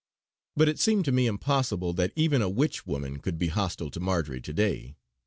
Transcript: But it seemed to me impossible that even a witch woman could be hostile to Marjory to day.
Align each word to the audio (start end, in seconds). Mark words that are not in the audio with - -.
But 0.55 0.67
it 0.67 0.79
seemed 0.79 1.05
to 1.05 1.11
me 1.11 1.27
impossible 1.27 1.93
that 1.93 2.11
even 2.15 2.41
a 2.41 2.49
witch 2.49 2.87
woman 2.87 3.19
could 3.19 3.37
be 3.37 3.49
hostile 3.49 3.91
to 3.91 3.99
Marjory 3.99 4.41
to 4.41 4.51
day. 4.51 4.95